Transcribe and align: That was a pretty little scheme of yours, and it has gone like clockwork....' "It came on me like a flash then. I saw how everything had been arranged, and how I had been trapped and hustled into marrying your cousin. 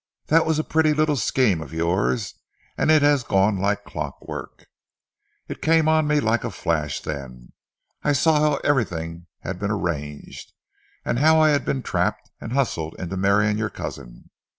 That 0.29 0.47
was 0.47 0.57
a 0.57 0.63
pretty 0.63 0.95
little 0.95 1.15
scheme 1.15 1.61
of 1.61 1.73
yours, 1.75 2.33
and 2.75 2.89
it 2.89 3.03
has 3.03 3.21
gone 3.21 3.57
like 3.59 3.83
clockwork....' 3.83 4.65
"It 5.47 5.61
came 5.61 5.87
on 5.87 6.07
me 6.07 6.19
like 6.19 6.43
a 6.43 6.49
flash 6.49 6.99
then. 6.99 7.51
I 8.03 8.13
saw 8.13 8.39
how 8.39 8.55
everything 8.63 9.27
had 9.41 9.59
been 9.59 9.69
arranged, 9.69 10.53
and 11.05 11.19
how 11.19 11.39
I 11.39 11.49
had 11.49 11.65
been 11.65 11.83
trapped 11.83 12.31
and 12.41 12.51
hustled 12.53 12.95
into 12.97 13.15
marrying 13.15 13.59
your 13.59 13.69
cousin. 13.69 14.31